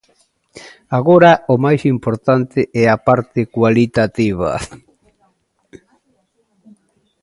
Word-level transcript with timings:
Agora, 0.97 1.31
o 1.53 1.55
máis 1.65 1.81
importante 1.95 2.59
é 2.83 2.85
a 2.89 2.97
parte 3.07 3.41
cualitativa. 3.55 4.51